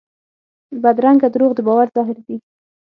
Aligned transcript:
بدرنګه 0.83 1.27
دروغ 1.31 1.51
د 1.55 1.59
باور 1.67 1.87
زهر 1.95 2.17
دي 2.25 2.35